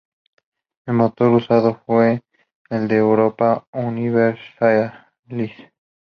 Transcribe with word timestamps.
El 0.87 0.95
motor 0.95 1.29
usado 1.29 1.75
fue 1.85 2.23
el 2.71 2.87
de 2.87 2.97
"Europa 2.97 3.67
Universalis". 3.71 5.51